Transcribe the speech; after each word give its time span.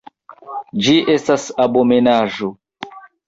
Ĝi 0.85 0.95
estas 1.17 1.45
abomenaĵo! 1.67 2.51